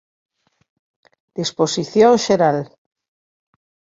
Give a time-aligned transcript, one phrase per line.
[1.39, 2.57] Disposición xeral